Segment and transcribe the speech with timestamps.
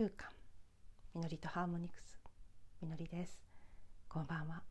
[0.00, 0.30] 空間。
[1.14, 2.18] みのりとハーモニクス。
[2.80, 3.38] みのりです。
[4.08, 4.62] こんばんは。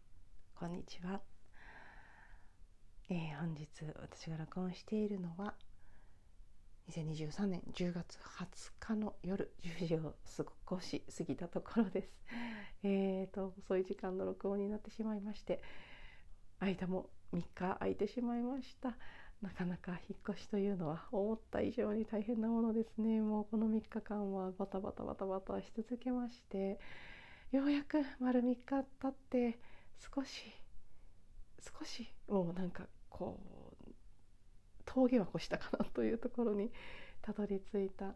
[0.56, 1.22] こんにちは、
[3.12, 3.68] えー、本日
[4.02, 5.54] 私が録音しているのは
[6.90, 10.16] 2023年10月20日の夜10時を
[10.68, 12.10] 少し過ぎたところです。
[12.82, 15.62] えーと遅い時間の録音になってしまいまして
[16.58, 18.98] 間も3日空いてしまいました。
[19.42, 23.22] なかなか引っ越しというのは思った以上に大変なものですね。
[23.22, 26.80] もうこの3日間はバタバタバタバタし続けまして
[27.52, 28.58] ようやく丸3日
[29.02, 29.60] 経って
[30.16, 30.44] 少し
[31.80, 33.40] 少しもうなんかこ
[33.88, 33.94] う
[34.86, 36.72] 峠は越したかなというところに
[37.22, 38.16] たどり着いた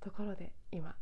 [0.00, 0.94] ところで今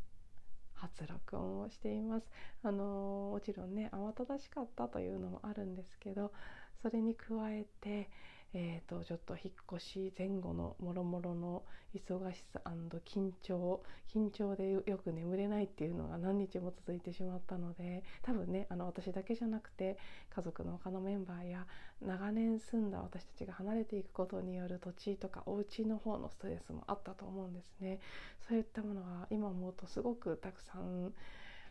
[0.74, 2.26] 初録音をしています。
[2.62, 6.32] あのもちろんね慌ただしかったというのもあるんですけど
[6.80, 8.10] それに加えて
[8.54, 11.62] えーと、ちょっと引っ越し前後のもろもろの
[11.94, 12.60] 忙しさ
[13.06, 13.82] 緊張
[14.14, 19.96] 緊張でよく眠れないっていうのが何日も続いてしまったので多分ねあの私だけじゃなくて
[20.34, 21.66] 家族の他のメンバーや
[22.02, 28.00] 長年住んだ私たちが離れていくことによる土地とかお家の方のストレスもあったと思うんですね。
[28.46, 31.12] そういったものが今思うとすごくたくさん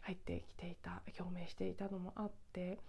[0.01, 2.79] 入ってきていた表明していたのもあって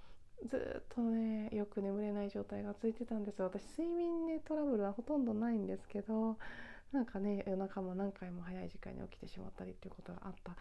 [0.48, 6.36] ずっとねよく眠れない状態が続いてたんです私睡眠ねトラブルはほとんどないんですけど
[6.92, 10.56] なんかね夜中も何回も早い時間に起きてしまったりっていうことがあった。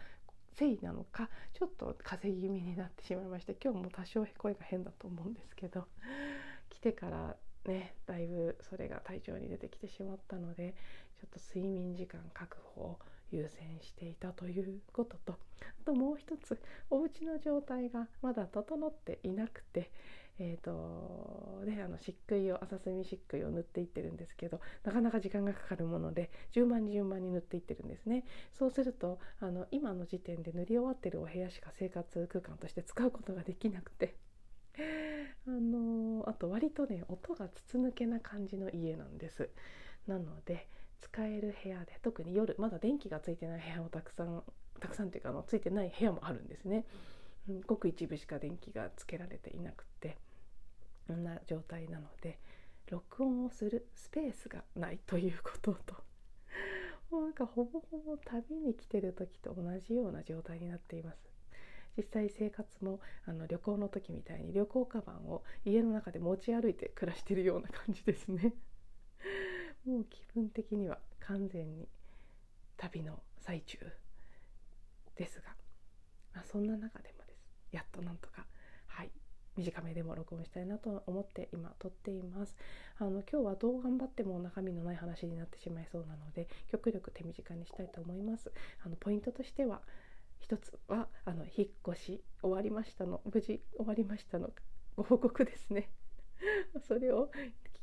[0.54, 5.86] せいなのかちょっと風邪気味になってしまいまして今日も多少声が変だと思うんですけど
[6.68, 7.36] 来てから
[7.66, 10.74] ねだいぶそれが体調に出てきてしまったので
[11.18, 12.98] ちょっと睡眠時間確保
[13.32, 19.90] 優先していたということとあともう一つお家の状態がまだ整っていなくて
[20.38, 28.24] えーとね、あの漆喰を浅墨漆喰を塗っていってるんですけどなかなか時間がかかるもので順番に順番に塗っていってるんですね。
[28.52, 34.16] そうするとあの今の時点で塗り終わってるお部屋しか生活空間として使うことができなくて
[35.46, 39.50] あのあと割とね音が筒抜けな感じの家なんです。
[40.06, 40.66] なので
[41.02, 44.42] 使える部屋で特に夜まだ電気がついてない部屋もたくさん
[44.80, 46.84] たくさんというかあのついてない部屋もあるんですね、
[47.48, 50.16] うん、ごく一部しか電気がつけられていなくて
[51.06, 52.38] そんな状態なので
[52.86, 55.94] 録音をするスペースがないということと
[57.10, 61.32] もうなんかほぼほぼ旅に来てる時と同じような状態になっています。
[61.96, 68.54] 実際生活もあの旅行の時みたいに旅行カバンを家の中で持ち歩いて暮らしてるような感じですね
[69.84, 71.88] もう気分的には完全に
[72.76, 73.78] 旅の最中
[75.16, 75.44] ですが、
[76.34, 77.44] まあ、そんな中でもです。
[77.72, 78.46] やっとなんとか
[78.86, 79.10] はい。
[79.56, 82.56] 短めでも録音したいなと思って今撮っています。
[82.98, 88.50] あの今日はどう頑張っても中身のない話になってしまいそうなので極力手短にしたいと思います。
[88.84, 89.82] あのポイントとしては
[90.40, 94.50] 一つはあの引っ越し終わりましたの無事終わりましたの
[94.96, 95.90] ご報告ですね。
[96.88, 97.30] それを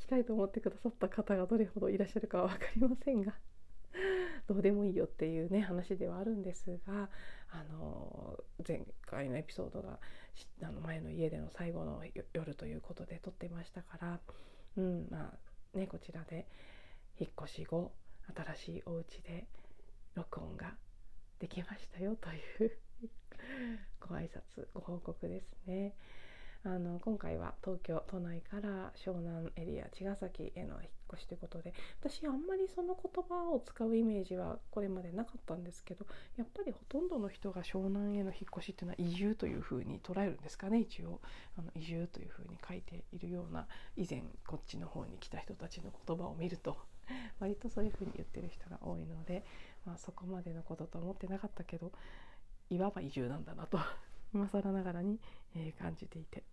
[0.09, 3.35] 聞きたいと思ってくださった方がどれほどいらっしゃるかは分かりませんが
[4.49, 7.11] どうでもいいよっていうね話ではあるんですが
[7.51, 9.99] あの前回のエピソードが
[10.63, 12.03] あの前の家での最後の
[12.33, 14.19] 夜ということで撮ってましたから、
[14.77, 15.31] うんま
[15.73, 16.47] あね、こちらで
[17.19, 17.91] 引っ越し後
[18.35, 19.47] 新しいお家で
[20.15, 20.73] 録音が
[21.37, 22.77] できましたよという
[24.01, 25.93] ご挨拶ご報告ですね。
[26.65, 36.05] あの今回は東京都内から湘南エリア茅ヶ崎への引っ越しということで私あんまりその言葉を使うイメージはこれまでなかったんですけど
[36.37, 41.21] やっぱりほとんどの人が湘南への引っ越しっていうのは移住というふうに捉えるんですかね一応。
[41.57, 46.77] あの移住というふうに書いているような以前こっちの方に来た人たちの言葉を見ると
[47.39, 49.45] 割とそういうふうに言ってる人が多いので、
[49.85, 51.91] まあ、そこまでのことと思ってなかったけど
[52.69, 53.79] いわば移住なんだなと
[54.33, 55.19] 今更ながらに、
[55.55, 56.43] え、感じていて。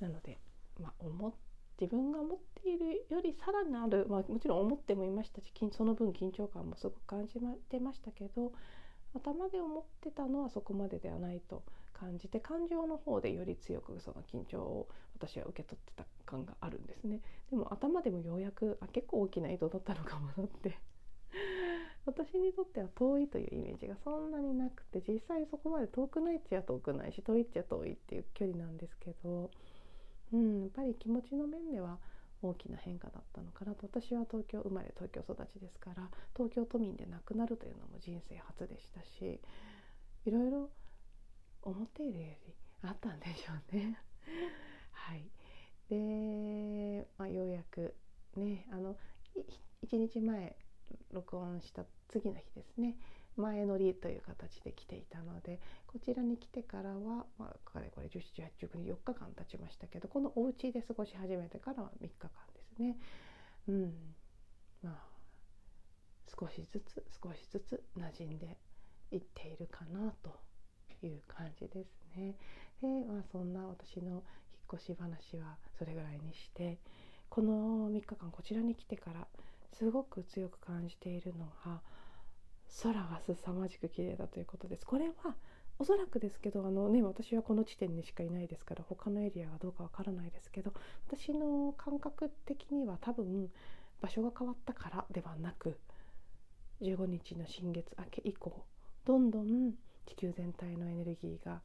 [0.00, 0.38] なので、
[0.80, 1.34] まあ、思
[1.80, 7.34] 自分が思っているよりさらなる、まあ、もちろん思ってもいましたしその分緊張感もすごく感じ
[7.70, 8.52] てましたけど
[9.14, 11.62] 頭で思ってたのはそこまでではないと
[11.92, 17.20] 感じて感情の方でより強くその緊張を私は受け取ってた感があるんですね。
[17.50, 20.78] でも頭でもようやくあ結構大きな移動だったのかもなって。
[22.06, 29.50] 私にとっては遠いというイメージがそんなになくて実際そこまで遠くないっちゃ遠くないし遠いっちゃ遠いっていう距離なんですけど、
[30.32, 31.98] うん、やっぱり気持ちの面では
[32.42, 33.86] 大きな変化だったのかなと。
[33.86, 39.40] 私は東京生まれ東京育ちですから東京都民で亡くなるというのも人生初でしたし
[40.24, 40.70] いろいろ
[41.62, 43.98] 思っているよりあったんでしょうね。
[44.92, 45.28] はい。
[45.88, 47.94] で、まあ、ようやく
[48.36, 48.96] ねあの
[49.86, 50.56] 1日前
[51.10, 52.96] 録音した次の日ですね。
[53.40, 62.96] 前乗りという形で来ていたのでこちらに来てからは、まあ、かれこれ171819 4日間経ちましたけどこのお家で過ごし始めてからは3日間ですね。
[63.68, 63.92] うん
[64.82, 65.08] まあ
[66.38, 68.58] 少しずつ少しずつ馴染んで
[69.10, 70.38] いっているかなと
[71.02, 72.36] いう感じですね。
[72.80, 74.22] でまあそんな私の引っ
[74.74, 76.78] 越し話はそれぐらいにして
[77.28, 79.26] この3日間こちらに来てから
[79.72, 81.80] すごく強く感じているのが
[82.82, 84.86] 空が凄まじく綺麗だということです。
[84.86, 85.36] これは
[85.80, 90.72] おそらくですけどあの、ね、私はこの地点にしかいないですから他のエリアがどうかわからないですけど
[91.06, 93.48] 私の感覚的には多分
[94.00, 95.78] 場所が変わったからではなく
[96.82, 98.64] 15日の新月明け以降
[99.04, 99.72] どんどん
[100.06, 101.60] 地球全体のエネルギーが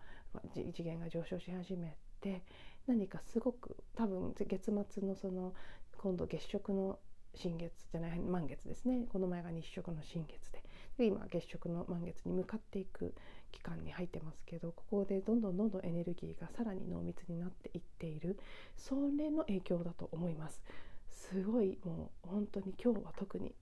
[0.53, 2.44] 次元が上昇し始めて
[2.88, 5.53] 何かすごく多分月末のその
[5.97, 6.99] 今度月食の
[7.35, 10.63] 新月じゃない満月ですねこの前が日食の新月で
[10.98, 13.13] 今月食の満月に向かっていく
[13.51, 18.38] 期間に入ってますけどここでどんどんどんどんエネルギーがさらに濃密になっていっている
[18.78, 20.62] それの影響だと思います。
[21.10, 23.54] すごいもう本当に今日は特に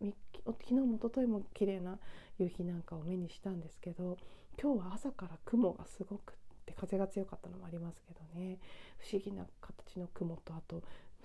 [0.45, 1.99] 昨日も一昨日も綺麗な
[2.37, 4.17] 夕日なんかを目にしたんですけど
[4.61, 6.35] 今日は朝から雲がすごくっ
[6.65, 8.57] て風が強かったのもありますけどね
[8.97, 10.81] 不思議な形の雲とあと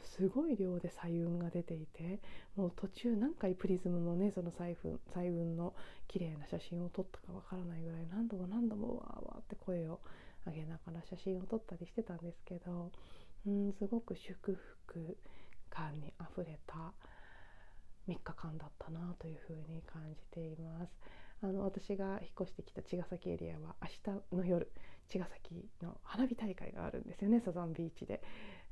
[0.06, 2.20] すごい量で彩雲が出ていて
[2.56, 5.75] もう途中何回プリズムのねその彩雲彩雲の
[6.08, 10.00] 綺麗な写真を撮ったかわからないぐらい何度も何度もわーわーって声を
[10.47, 12.91] 上げながら写真を撮ったりしてたんですけど
[13.47, 14.56] うんすごく祝
[14.87, 15.17] 福
[15.70, 16.93] 感にあふれた
[18.08, 20.93] 3日間だったなというふうに感じています。
[21.43, 24.73] あの私が引っ越してきた茅ヶ崎エリアは明日の夜
[25.08, 28.23] 茅ヶ崎の花火大会があるんですよねサザンビーチで。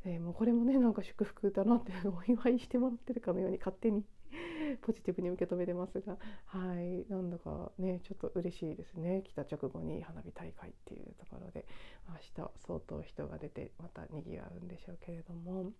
[0.04, 4.04] えー、もうこれもねなんか祝福だなって お祝いしてもらってるかのように勝手に
[4.82, 9.22] ポジティブに受け止めてますがはいなんだかねちょっと嬉しいですね。
[9.24, 11.66] 来た直後に花火大会っていうところで
[12.08, 15.72] 明日相当人が出てまたにぎわうんでしょうけれども、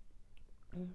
[0.74, 0.94] うん、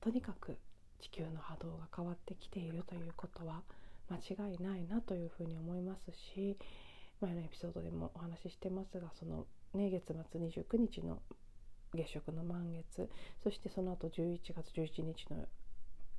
[0.00, 0.58] とにかく
[1.00, 3.62] 地球の波動が変わってきているということは
[4.08, 4.18] 間
[4.48, 6.56] 違いないなというふうに思いますし
[7.20, 11.22] 前のエピソードでもお話ししてますがその、ね、月末29日の
[11.94, 13.08] 月食の満月。
[13.42, 15.46] そしてその後11月11日の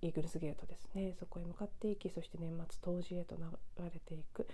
[0.01, 1.15] イーグルスゲートですね。
[1.19, 3.43] そこへ向かっていきそして年末冬至へと流
[3.93, 4.47] れていく。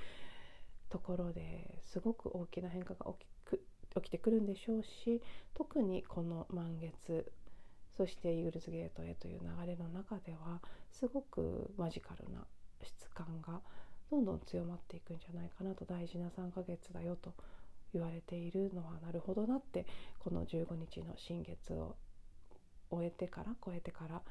[0.89, 3.61] ところですごく大きな変化が起きく
[3.95, 5.21] 起きてくるんでしょうし
[5.53, 7.31] 特にこの満月
[7.95, 10.61] そしてイーグルスゲートへという流れの中では
[10.91, 12.45] すごくマジカルな
[12.83, 13.61] 質感が
[14.09, 15.85] どんどん強まっていくんじゃないかなと。
[15.85, 17.33] 大事な3ヶ月だよと
[17.93, 19.85] 言われているのはなるほどなって
[20.19, 21.95] この15日の新月を
[22.89, 24.21] 終えてから超えてから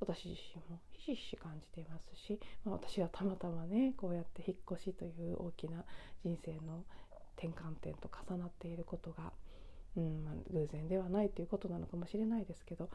[0.00, 5.84] 私自身もひしひし感じていますし、まあ、私はたまたまねこうやって引っ越しという大きな
[6.24, 6.84] 人生の
[7.36, 9.32] 転換点と重なっていることが、
[9.96, 12.90] うんまあ、偶然ではないということなのかもしれないですけど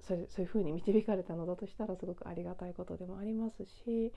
[0.00, 4.12] それそういうふうに導かれたのだとしたらすごくありがたいことでもありますし、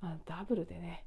[0.00, 1.04] まあ、ダブルでね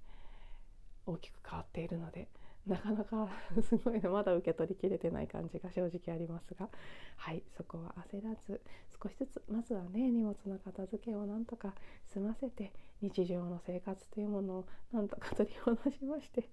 [1.05, 2.27] 大きく変わっているので
[2.65, 3.27] なかなか
[3.61, 6.69] すごいのまだ受け取りきれてない感じが正直ありますが。
[7.17, 8.61] はいそこは焦らず
[9.01, 11.73] 少しずつまずはね荷物の片付けをなんとか
[12.13, 16.49] 済ませて日常の生活というものをなんとか取り戻しまして。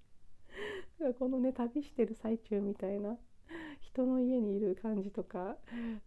[1.19, 3.17] このね旅してる最中みたいな
[3.81, 5.57] 人の家にいる感じとか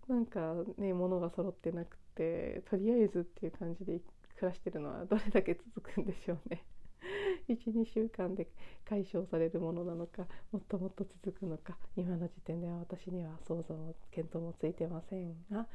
[0.08, 4.00] なんかね物が揃ってなくてとりあえずっていう感じで
[4.37, 6.64] 暮らしてるのはどれだけ続くんでしょうね。
[7.49, 8.49] 12週間で
[8.89, 15.67] 解消されるものなのかもっともっと続くのか今の時点では私には想像も検討もついてませんが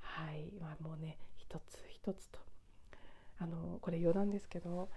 [0.00, 2.38] はい、まあ、もうね一つ一つと
[3.38, 4.88] あのこれ余談ですけど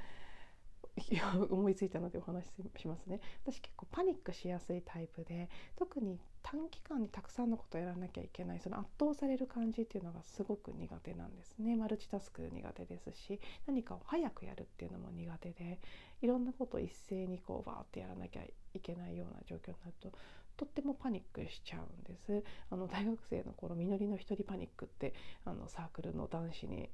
[1.49, 3.19] 思いついたのでお話ししますね。
[3.43, 11.75] 私結構パニックしやすいタイプで特に短期間にたくさんのことをやらなきゃいけないその圧倒される感じっていうのがすごく苦手なんですね。
[11.75, 15.79] マルチタスク苦手ですし何かを早くやるっていうのも苦手で
[16.21, 20.11] いろんなことを一斉にこうバーってやらなきゃいけないような状況になると
[20.57, 22.43] とってもパニックしちゃうんです。
[22.69, 25.13] あの大学生の頃みのりの一人パニックって
[25.45, 26.89] あのサークルの男子に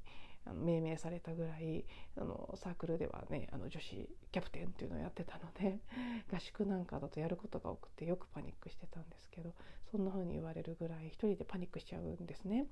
[0.46, 1.86] あの命名されたぐらい
[2.18, 5.80] あのサークルではねあの女子キャプテンっていうのをやってたので
[6.32, 9.54] 合宿なんかだとやることが多くてよくパニックしてたんですけど
[9.92, 12.68] そんな風に言われるぐらい一人でパニックしちゃうんですね。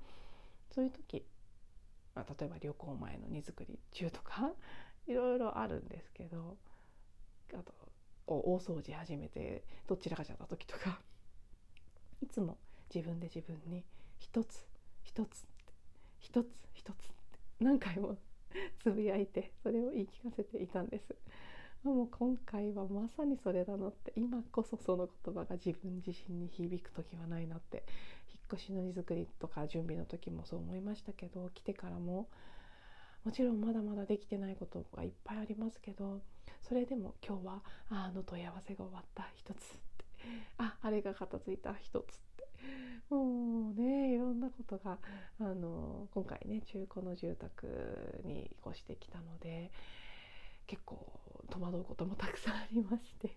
[0.70, 1.24] そういう時、
[2.14, 4.54] まあ、例えば旅行前の荷造り中とか
[5.06, 6.56] いろいろあるんですけど
[7.52, 7.74] あと
[8.26, 11.00] 大掃除始めてどちらかちゃった時とか
[12.20, 12.58] いつも
[12.92, 13.84] 自分で自分に
[14.18, 14.66] 一つ
[15.02, 15.46] 一つ
[16.18, 16.73] 一つ一つ
[17.64, 18.18] 何回も
[18.82, 21.16] つぶやいてそれを言い聞かせていたんです。
[21.82, 27.84] もう今回はまさにそれだなって今こそその言葉が自分自身に響く時はないなって
[28.28, 32.28] 引っ越しの荷造りとか準備の時もそう思いましたけど来てからも
[33.22, 36.22] もちろんまだまだできてないことがいっぱいありますけど
[36.62, 39.58] それでも今日はあの問い合わせが終わった一つっ
[39.98, 40.04] て
[40.56, 42.33] ああれが片付いた一つって
[43.10, 44.98] もうねいろんなことが
[45.38, 49.70] あの今回ね中古の住宅に越してきたので
[50.66, 53.36] 結構戸惑うこともたくさんありまして。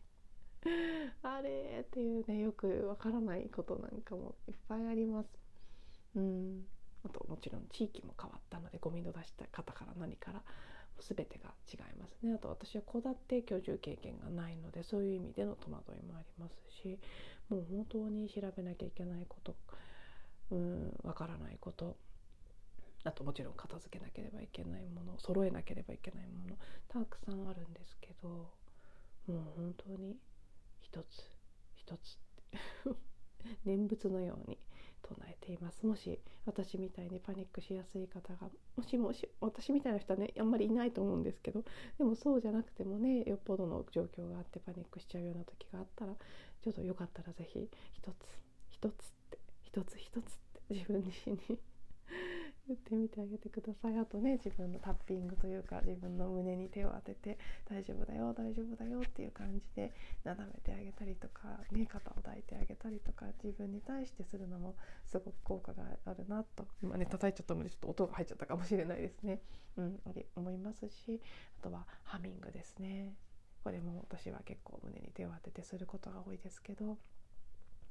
[1.22, 5.30] あれっていうねよくわからないことなんかもいっぱいあります。
[6.16, 6.68] うん。
[7.04, 10.44] あともちろん地域も変わったのでゴミの出した方から何から
[11.00, 12.34] 全てが違いますね。
[12.34, 17.00] あと私は戸建て居住経験がないのでそういう意味での戸惑いもありますし
[17.50, 19.56] もう本当に調べなきゃいけないこと。
[20.52, 21.98] うんわからないこと。
[23.04, 25.20] あともちろん片付けなければいけないもの。
[25.20, 26.58] 揃えなければいけないもの。
[26.88, 28.54] たくさんあるんですけども
[29.28, 30.18] う本当に
[30.82, 31.24] 一つ
[31.76, 32.18] 一つ
[33.66, 34.58] 念仏のように。
[35.08, 35.86] 唱えています。
[35.86, 41.64] もし私みたいにパニックしやすい方がもしもし私みたいな人はねあんまりいないと思うんですけど
[41.98, 46.14] でもそうじゃなくてもねよっぽどの状況があってパニックしちゃうような時があったら
[46.62, 48.16] ちょっとよかったら是非一つ
[48.70, 48.96] 一つっ
[49.32, 51.60] て一つ一つって自分自身に
[52.68, 53.98] 言ってみてあげてください。
[53.98, 57.38] あとね自分のタッピングというか自分の胸に手を当てて
[57.70, 59.94] 大丈夫だよ大丈夫だよっていう感じで
[60.24, 66.68] なだめてあげたりとか、ね、肩を抱いてあげたりとか自分に対してするのもすごく効果があるなと。
[66.82, 69.42] 今ね叩いちゃったのでちょっと音が入っちゃったかもしれないですね、
[69.78, 70.00] うん、
[70.36, 71.22] 思いますし
[71.60, 73.14] あとはハミングですね。
[73.64, 76.98] これも私は結構胸に手を当ててすることが多いですけど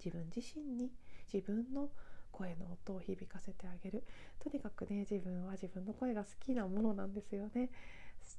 [0.03, 0.91] 自分自身に
[1.31, 1.91] 自分の
[2.37, 4.05] 声の音を響かせてあげる。
[4.39, 7.71] とにかくね自分は自分の声が好きなものなんですよね。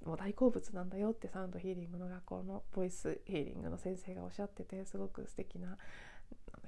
[0.06, 5.78] もう大好物なんだよってサウンドヒーリングの学校のボイスヒーリングの先生がおっしゃっててすごく素敵な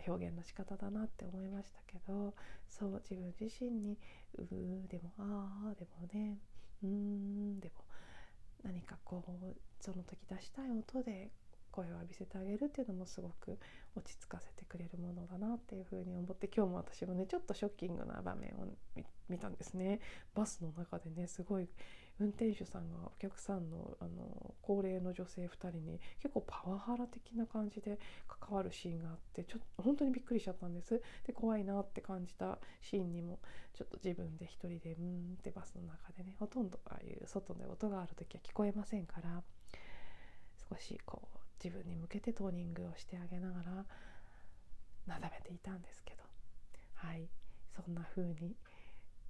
[0.07, 2.33] 表現の仕方だなって思いましたけど
[2.67, 3.97] そう自分自身に
[4.37, 6.39] 「うー」でも「あー」でもね
[6.81, 7.83] 「うーん」でも
[8.63, 11.31] 何かこうその時出したい音で
[11.71, 13.57] 声を浴びせてあげるっていうのもすごく
[13.95, 18.67] 落ち着かせてくれるものだなっていうふうに思って今日も私もねちょっとショッキングな場面を
[19.29, 19.99] 見たんですね。
[20.35, 21.69] バスの中でねすごい
[22.19, 27.97] 運転手さんがお客さんのあの高齢の女性2人に結構パワハラ的な感じで
[28.27, 31.01] 関わるシーンがあってちょっと本当にびっくりしちゃったんです。
[31.25, 33.39] で怖いなって感じたシーンにも
[33.73, 39.41] ちょっと自分で一人でうんってバスの中でねほとんどああいう外で音がある時は聞こえませんから
[40.69, 43.85] 少しこう自分に向けてトーニングをしてあげながら
[45.07, 46.23] なだめていたんですけど。
[46.95, 47.29] はい。
[47.75, 48.55] そんな風に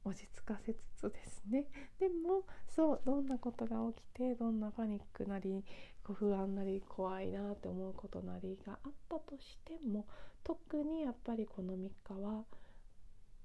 [0.03, 1.65] 落ち着かせつつですね。
[1.99, 5.63] でもそうどんなことが起きてどんなパニックなり
[6.03, 10.07] こう不安なり怖いなって思うことなりがあったとしても
[10.43, 12.43] 特にやっぱりこの3日は、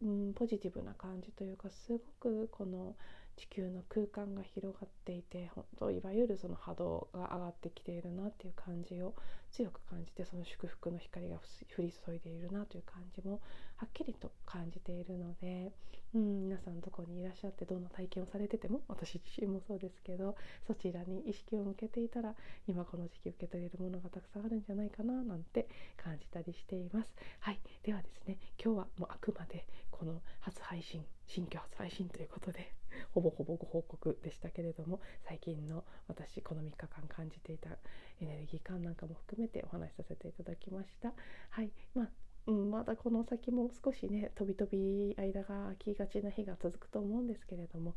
[0.03, 2.97] うん、ポジティブな感じというかすごくこの
[3.37, 9.14] 地球の空間が広がっていて本当いわゆるその波動が上がってきているなっていう感じを
[9.50, 11.37] 強く感じてその祝福の光が
[11.76, 13.41] 降り注いでいるなという感じも
[13.76, 15.73] はっきりと感じているので、
[16.14, 20.37] うん、皆さんどこにいらっしゃってどんな体験をされてても私自身もそうですけど
[20.67, 22.35] そちらに意識を向けていたら
[22.67, 27.11] 今この時期受け取れるものがたくさんあるんじゃないかななんて感じたりしています。
[27.41, 32.73] はい、ではですね今日はもうあくまでこの初配信新居初配信ということで
[33.12, 37.76] ほぼほぼご報告でしたけれども最近の私この3日間感じていた
[38.21, 41.12] エネルギー感なんかも含めてお話しさせていただきました。
[41.50, 42.11] はいまあ
[42.47, 47.95] うん、まだこの先も少しね飛び飛び間が空きがちな日が続くと思うんですけれども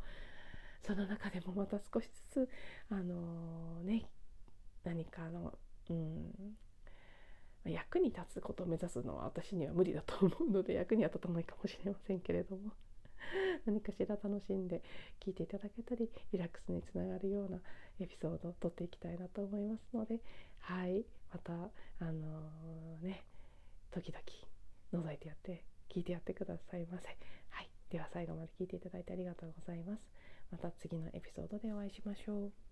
[0.82, 2.48] その中でもまた少しずつ
[2.88, 4.10] あのー、ね
[4.84, 5.58] 何かの、
[5.90, 6.56] うん、
[7.70, 12.72] 役に立つことを目指すのは私には無理だと思うので 役には立たないかもしれませんけれども
[13.66, 14.82] 何かしら楽しんで
[15.20, 17.60] 聞いていただけたりリラックスにつながるような
[18.00, 20.20] エピソードを撮っていきたいなと思いますので
[20.58, 23.24] はいまたあのー、ね
[23.90, 24.24] 時々
[24.92, 27.08] 覗いてやって聞いてやってくださいませ。
[27.50, 30.02] はい、では最後まで聞いていただいてありがとうございます。
[30.50, 32.67] また次のエピソードでお会いしましょう。